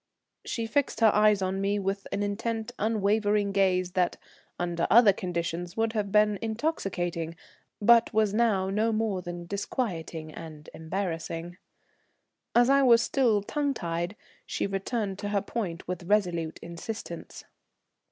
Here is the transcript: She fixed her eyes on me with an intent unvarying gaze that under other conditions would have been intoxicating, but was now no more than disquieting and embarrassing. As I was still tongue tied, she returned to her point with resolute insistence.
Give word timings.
She 0.43 0.65
fixed 0.65 0.99
her 1.01 1.13
eyes 1.13 1.43
on 1.43 1.61
me 1.61 1.77
with 1.77 2.07
an 2.11 2.23
intent 2.23 2.71
unvarying 2.79 3.51
gaze 3.51 3.91
that 3.91 4.17
under 4.57 4.87
other 4.89 5.13
conditions 5.13 5.77
would 5.77 5.93
have 5.93 6.11
been 6.11 6.39
intoxicating, 6.41 7.35
but 7.79 8.11
was 8.11 8.33
now 8.33 8.71
no 8.71 8.91
more 8.91 9.21
than 9.21 9.45
disquieting 9.45 10.33
and 10.33 10.71
embarrassing. 10.73 11.57
As 12.55 12.67
I 12.67 12.81
was 12.81 13.03
still 13.03 13.43
tongue 13.43 13.75
tied, 13.75 14.15
she 14.47 14.65
returned 14.65 15.19
to 15.19 15.29
her 15.29 15.41
point 15.43 15.87
with 15.87 16.05
resolute 16.05 16.57
insistence. 16.63 17.43